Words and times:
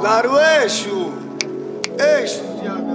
Claro, 0.00 0.38
eixo. 0.62 1.12
Eixo, 1.98 2.42
de 2.60 2.68
água, 2.68 2.94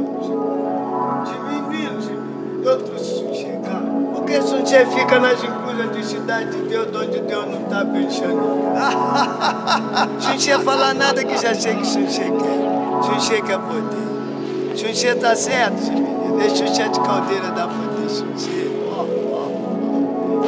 de 2.63 2.69
outros 2.69 3.01
sujeira. 3.01 3.83
Porque 4.15 4.41
sujeira 4.41 4.85
fica 4.87 5.19
nas 5.19 5.43
encurvas 5.43 5.91
de 5.91 6.05
cidade 6.05 6.51
de 6.51 6.69
Deus, 6.69 6.87
onde 6.95 7.19
Deus 7.19 7.45
não 7.45 7.63
está 7.63 7.83
pensando. 7.85 8.63
Sujeira 10.19 10.59
falar 10.61 10.93
nada 10.93 11.23
que 11.25 11.37
já 11.37 11.53
sei 11.53 11.75
que 11.75 11.85
sujeira 11.85 12.31
quer. 12.31 13.19
Sujeira 13.19 13.45
quer 13.45 13.59
poder. 13.59 14.77
Sujeira 14.77 15.19
tá 15.19 15.35
certo, 15.35 15.79
sujeira. 15.79 16.13
Deixa 16.37 16.63
o 16.63 16.89
de 16.89 16.99
caldeira 17.01 17.51
dar 17.51 17.67
poder, 17.67 18.09
sujeira. 18.09 18.71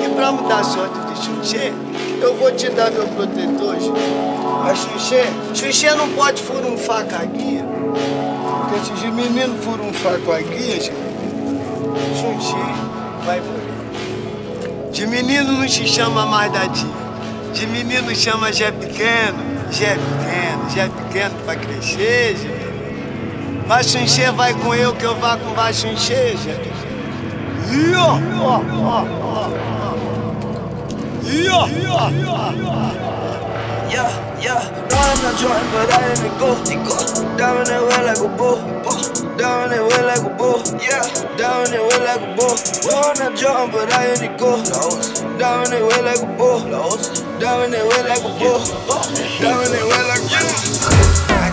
E 0.05 0.09
para 0.15 0.31
mudar 0.31 0.59
a 0.59 0.63
sorte 0.63 0.99
de 0.99 1.17
sujeira, 1.17 1.75
eu 2.21 2.33
vou 2.35 2.51
te 2.53 2.69
dar 2.69 2.91
meu 2.91 3.05
protetor, 3.08 3.76
sujeira. 3.76 4.45
Mas 4.65 4.79
Xuxê, 4.79 5.23
Xuxê 5.53 5.91
não 5.91 6.09
pode 6.09 6.41
furar 6.41 7.05
com 7.05 7.15
a 7.15 7.25
guia. 7.25 7.63
Porque 8.61 8.83
se 8.83 8.93
os 8.93 9.03
meninos 9.13 9.63
furunfar 9.63 10.17
com 10.21 10.31
a 10.31 10.41
guia, 10.41 10.81
Xuxê 10.81 10.95
vai 13.23 13.41
morrer. 13.41 14.91
De 14.91 15.05
menino 15.05 15.51
não 15.51 15.69
se 15.69 15.85
chama 15.85 16.25
mais 16.25 16.51
da 16.51 16.67
tia. 16.67 16.89
De 17.53 17.67
menino 17.67 18.15
chama 18.15 18.51
já 18.51 18.71
pequeno, 18.71 19.38
já 19.69 19.89
pequeno, 19.89 20.69
já 20.75 20.89
pequeno 20.89 21.35
pra 21.45 21.55
crescer, 21.57 22.35
já. 22.35 22.49
Baixunchê 23.67 24.31
vai 24.31 24.55
com 24.55 24.73
eu 24.73 24.95
que 24.95 25.03
eu 25.03 25.13
vá 25.17 25.38
com 25.38 25.53
baixunchê, 25.53 26.35
já. 26.38 26.53
Ió, 27.71 28.17
ió, 28.33 28.63
ió, 31.23 31.67
ió, 31.67 31.67
ió, 31.67 32.09
ió. 32.09 33.34
Yeah, 33.89 34.09
yeah, 34.39 34.62
no 34.89 34.97
I'm 34.97 35.19
not 35.23 35.36
Jordan, 35.39 35.67
but 35.72 35.91
I 35.94 36.14
am 36.14 36.25
a 36.25 36.30
go. 36.39 36.55
Down 37.38 37.66
that 37.66 37.81
way 37.81 38.02
like 38.05 38.19
a 38.19 38.30
bull. 38.38 38.58
Down 39.38 39.69
that 39.69 39.83
way 39.83 40.02
like 40.05 40.23
a 40.23 40.30
bull. 40.38 40.61
Yeah, 40.80 41.03
down 41.38 41.69
that 41.72 41.83
way 41.83 42.00
like 42.06 42.22
a 42.22 42.36
bull. 42.36 42.56
No, 42.88 43.02
I'm 43.02 43.17
not 43.19 43.36
Jordan, 43.38 43.72
but 43.72 43.91
I 43.94 44.06
am 44.06 44.23
a 44.23 44.38
go. 44.38 44.56
Down 45.38 45.69
that 45.69 45.81
way 45.81 46.02
like 46.02 46.22
a 46.22 46.28
bull. 46.38 46.59
Down 47.39 47.72
that 47.72 47.83
way 47.86 48.02
like 48.08 48.23
a 48.23 48.31
bull. 48.39 48.59
Down 49.39 49.67
that 49.72 49.83
way 49.89 50.02
like 50.08 50.23
a 50.23 51.38
bull. 51.39 51.44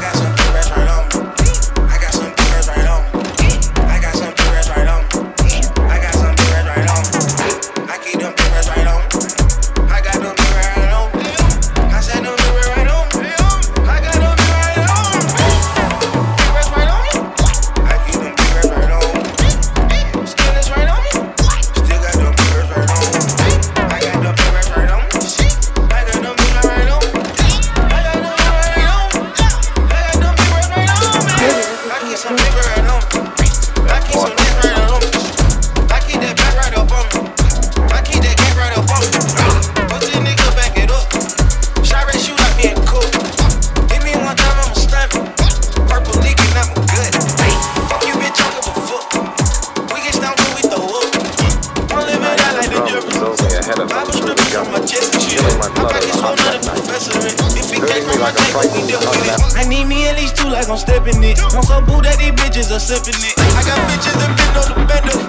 I'm 61.55 61.63
so 61.63 61.81
these 62.17 62.33
bitches 62.33 62.75
are 62.75 62.81
sipping 62.81 63.21
it. 63.21 63.35
I 63.37 63.63
got 63.67 63.79
bitches 63.91 64.17
that 64.17 64.33
been 64.39 64.57
on 64.57 64.69
the 64.73 64.87
bender. 64.89 65.22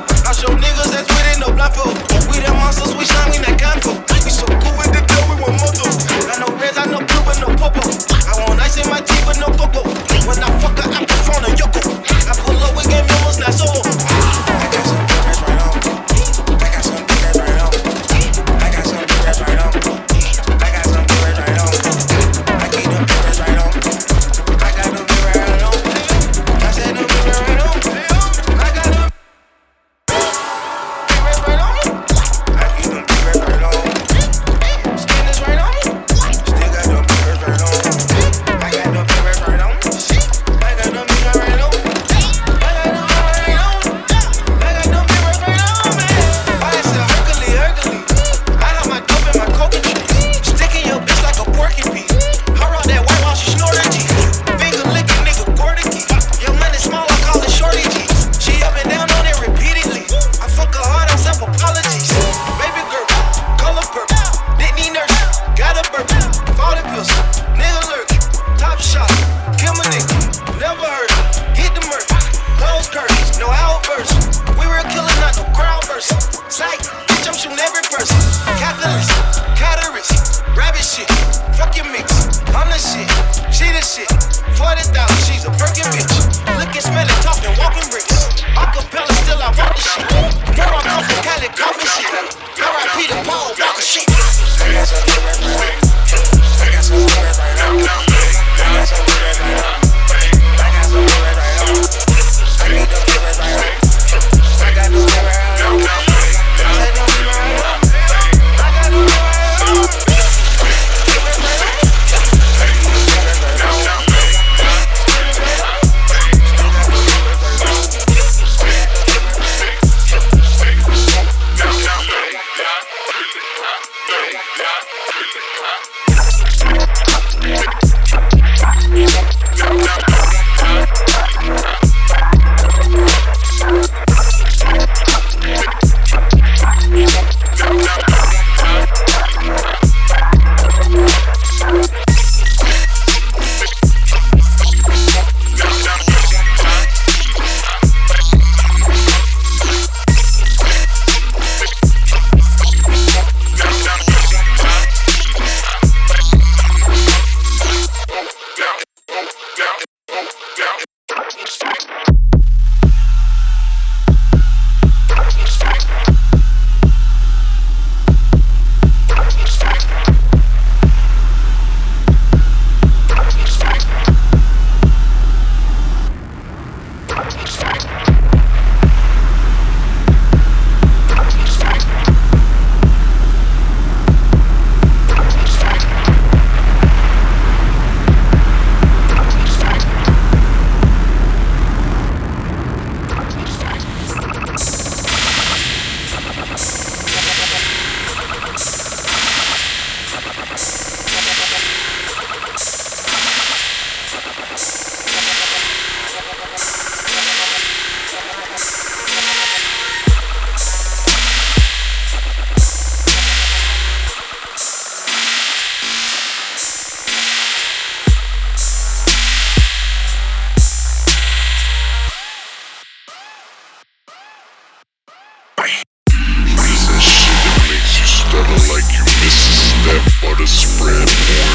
to 230.43 230.51
spread. 230.51 231.07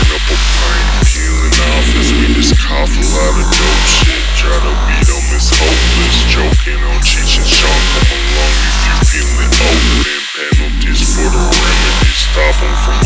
Up 0.09 0.25
a 0.33 0.37
pint, 0.57 0.89
peeling 1.13 1.57
off 1.77 1.89
as 2.01 2.09
we 2.09 2.33
just 2.33 2.57
cough 2.57 2.89
a 2.89 3.05
lot 3.13 3.35
of 3.37 3.45
dope 3.53 3.85
shit. 3.85 4.23
Try 4.41 4.57
to 4.57 4.73
beat 4.89 5.09
on 5.13 5.25
this 5.29 5.53
hopeless, 5.53 6.17
joking 6.33 6.81
on 6.89 6.97
Cheech 7.05 7.37
and 7.37 7.49
Come 7.53 8.09
along 8.17 8.55
if 8.65 8.81
you 8.89 8.97
feeling 9.13 9.53
open. 9.61 10.21
Penalties 10.33 11.05
for 11.05 11.29
the 11.29 11.37
remedy, 11.37 12.13
stop 12.17 12.55
them 12.57 12.75
from 12.81 12.98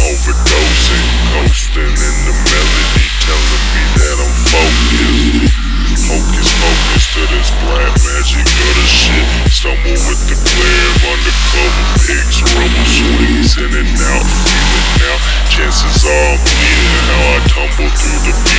through 17.91 18.31
the 18.31 18.52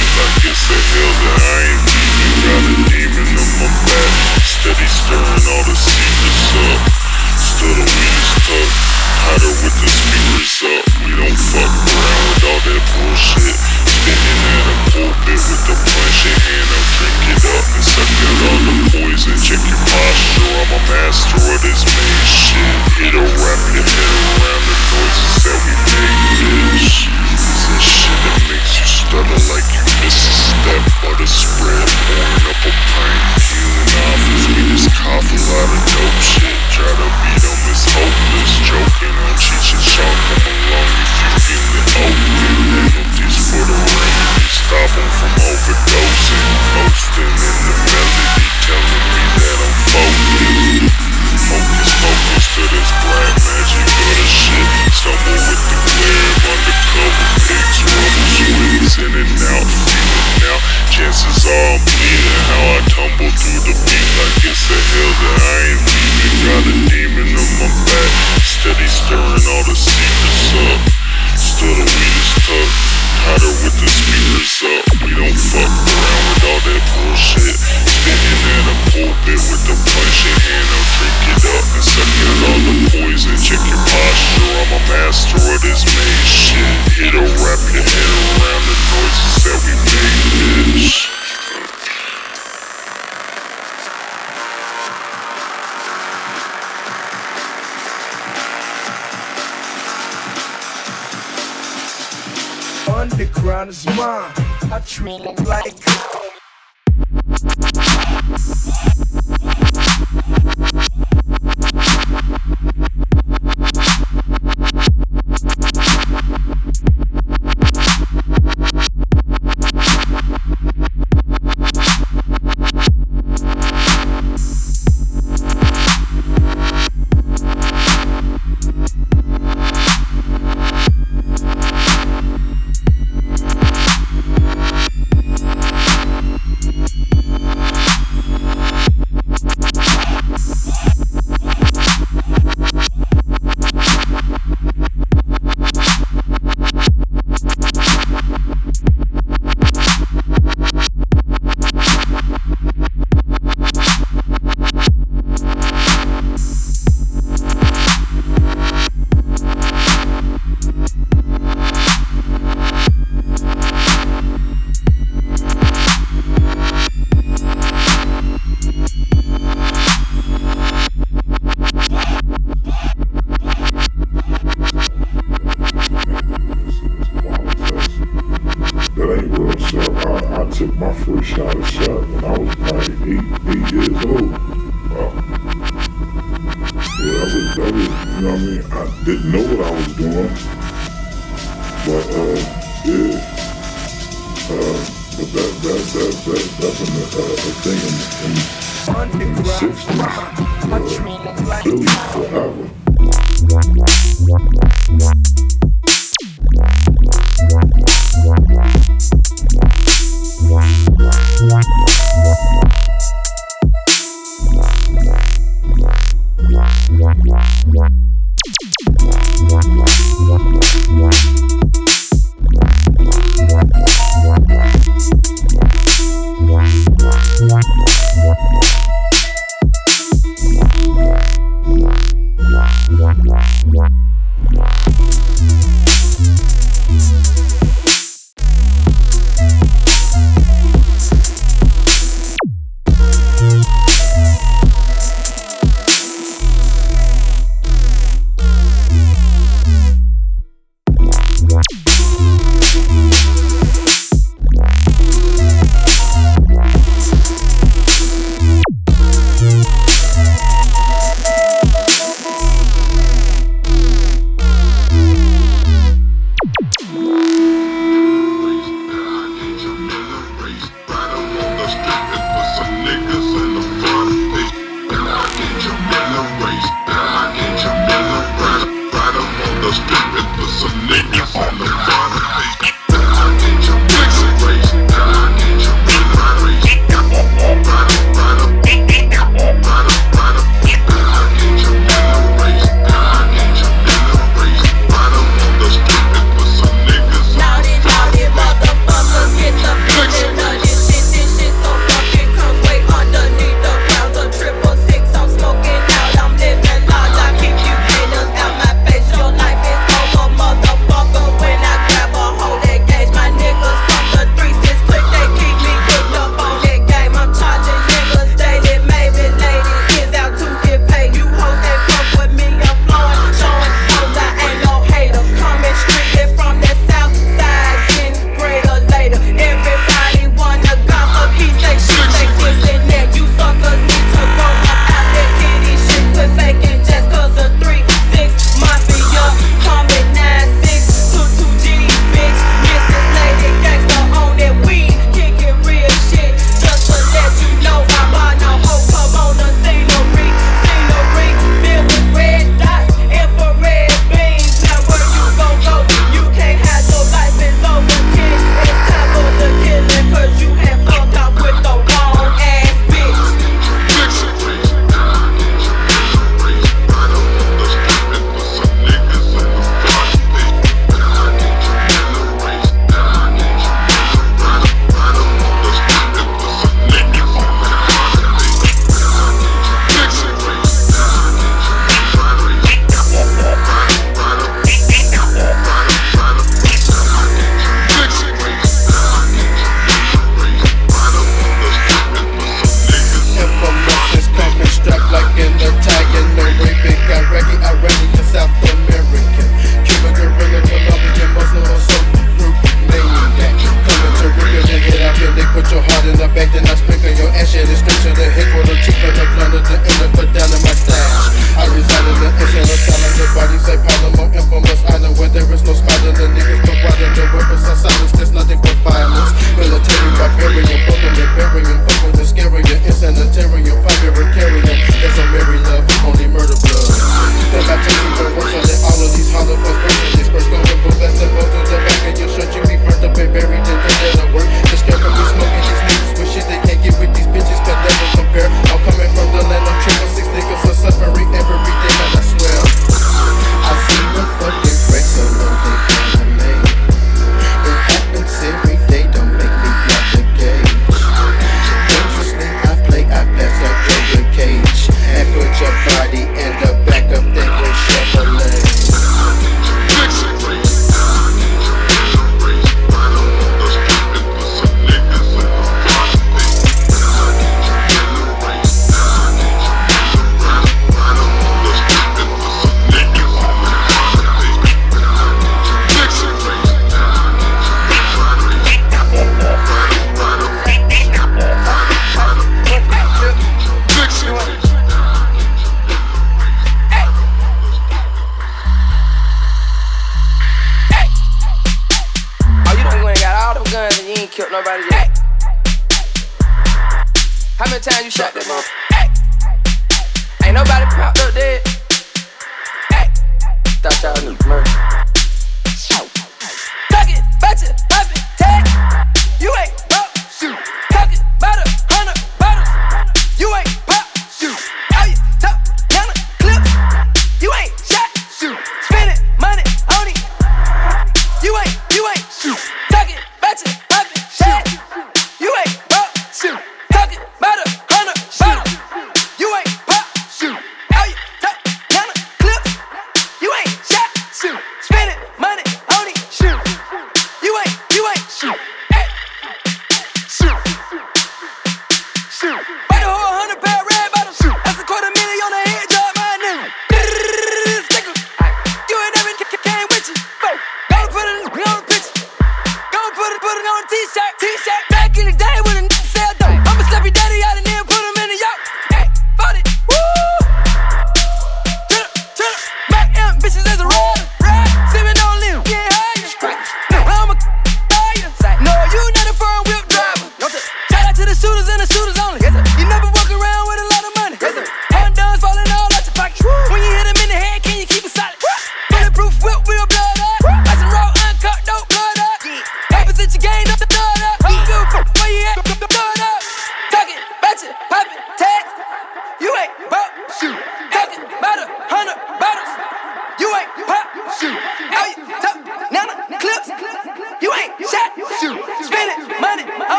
I 105.06 105.43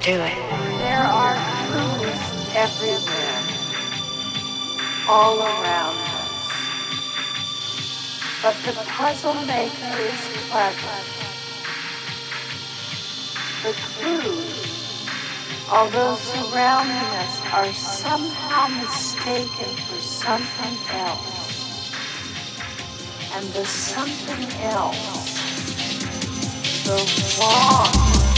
Do 0.00 0.12
it. 0.12 0.34
There 0.78 1.04
are 1.04 1.36
clues 1.68 2.20
everywhere, 2.56 3.42
all 5.06 5.38
around 5.38 5.94
us. 5.94 6.48
But 8.42 8.56
the 8.64 8.72
puzzle 8.88 9.34
maker 9.44 9.96
is 10.00 10.20
clever. 10.48 10.96
The 13.62 13.74
clues, 13.92 15.06
although 15.70 16.14
surrounding 16.14 16.96
us, 17.20 17.40
are 17.52 17.70
somehow 17.74 18.68
mistaken 18.80 19.76
for 19.84 20.00
something 20.00 20.78
else. 20.96 21.92
And 23.34 23.46
the 23.48 23.66
something 23.66 24.48
else, 24.62 25.36
the 26.86 26.96
wrong. 27.38 28.29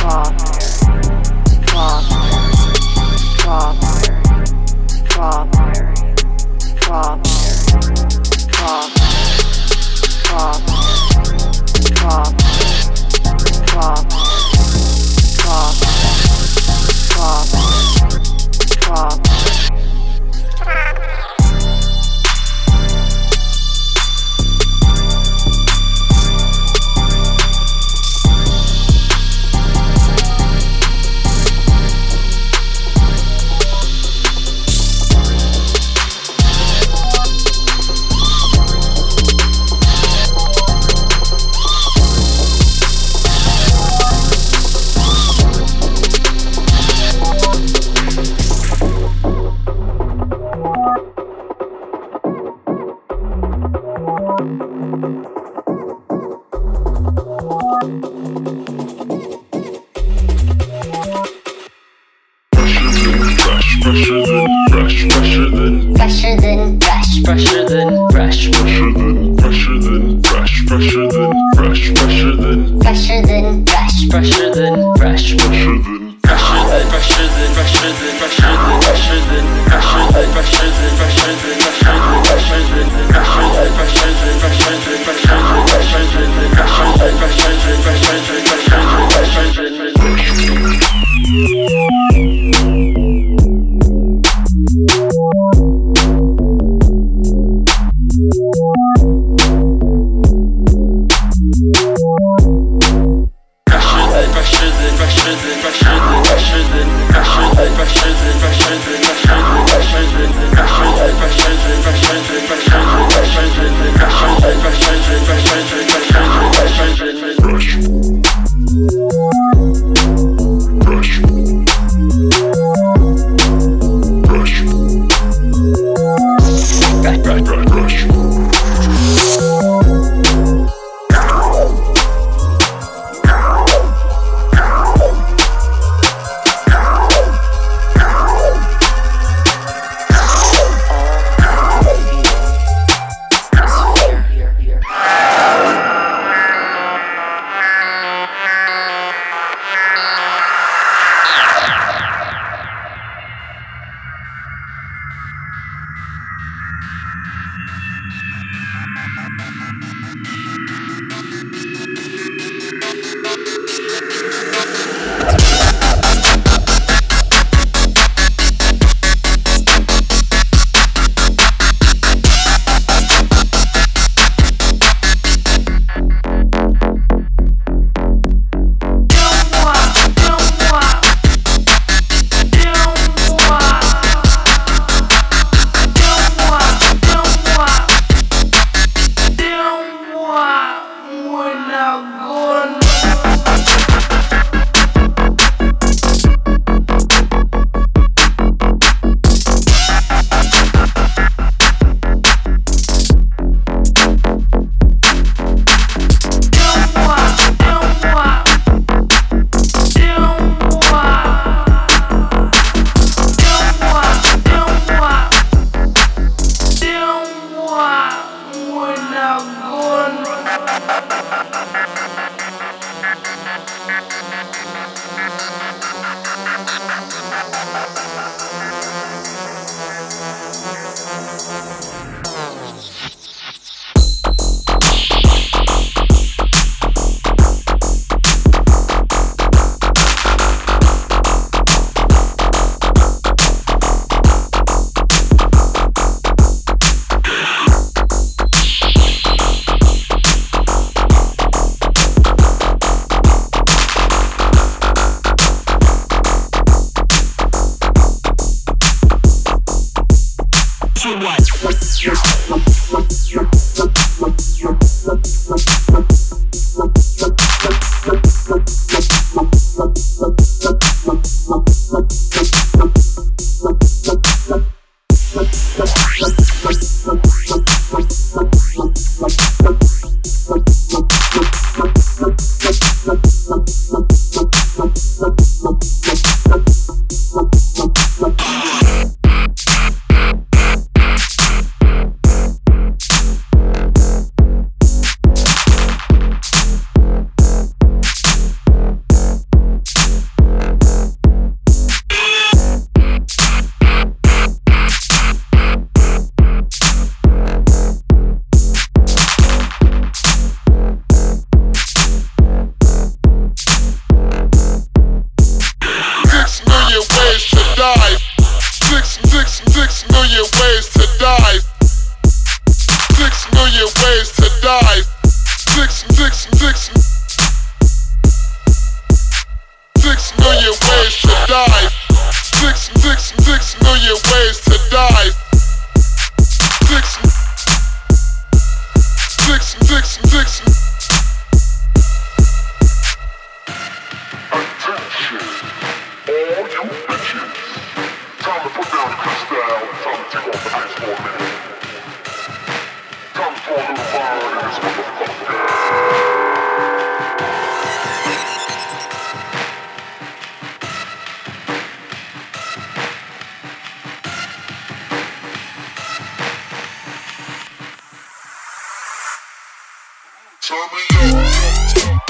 Pop. 0.00 0.49
Strawberry. 1.80 3.16
Strawberry. 3.38 4.12
Strawberry. 4.86 5.59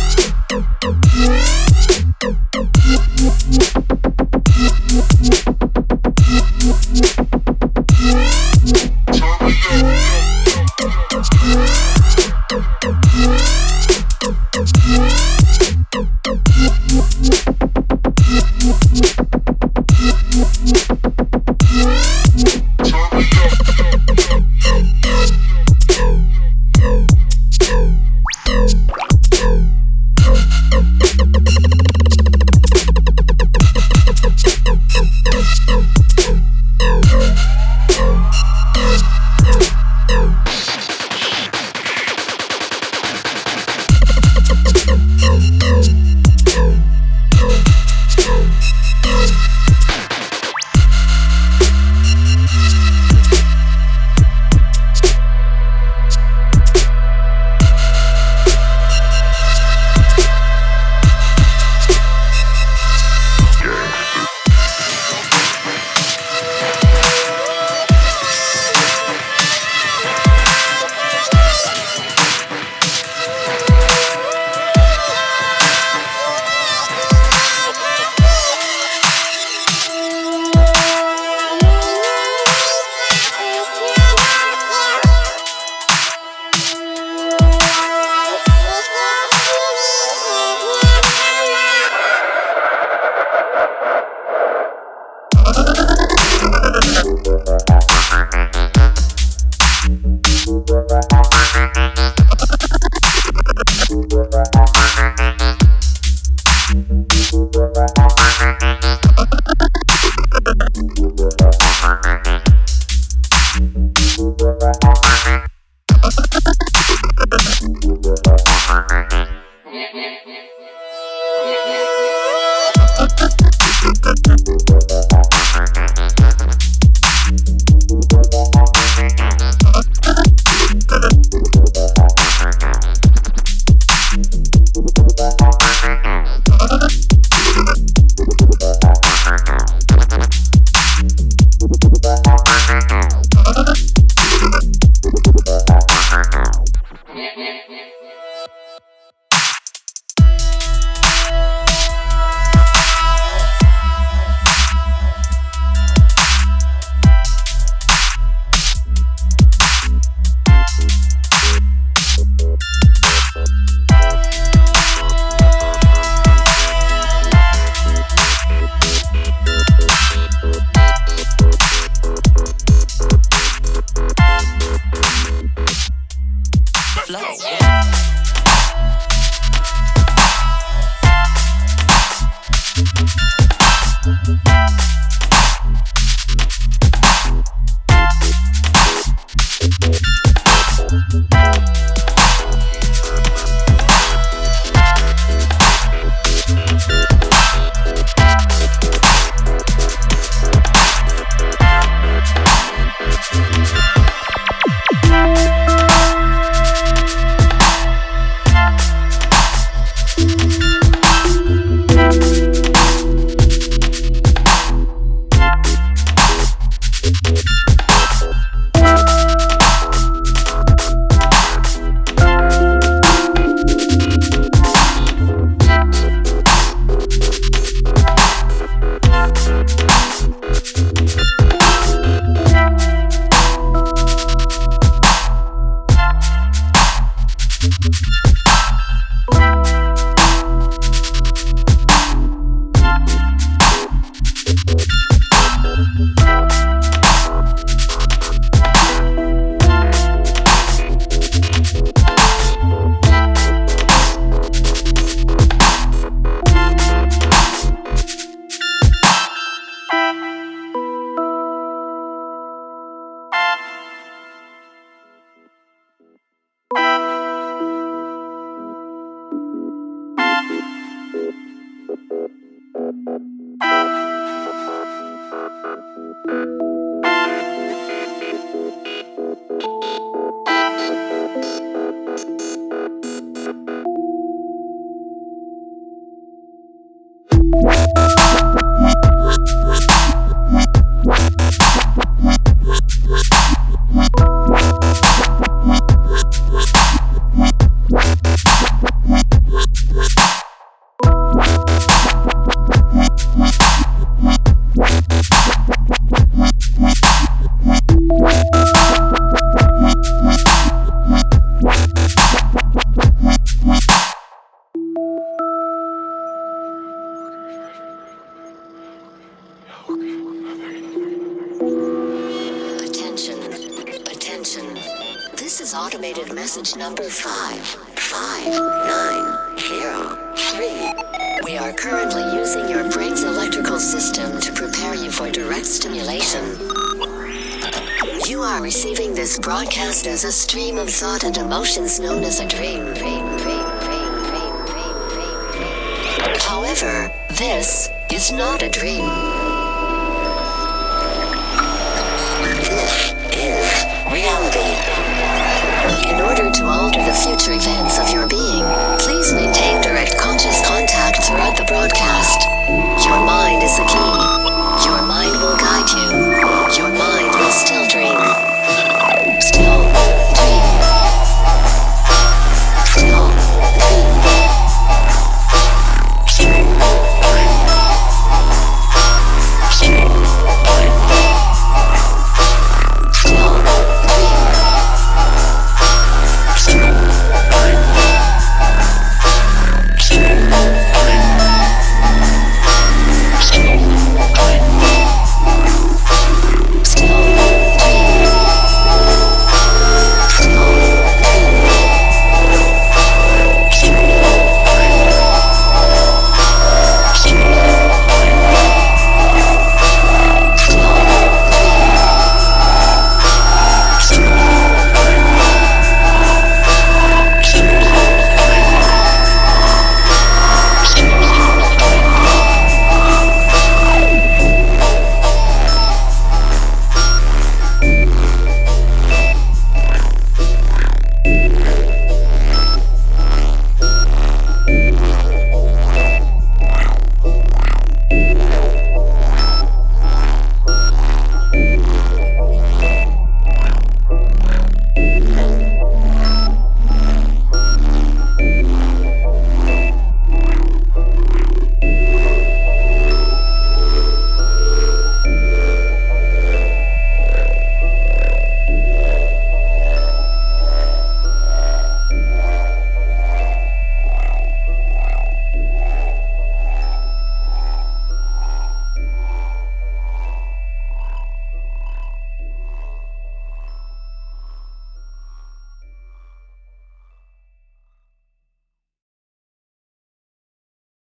Known 341.99 342.23
as 342.23 342.39
a 342.39 342.48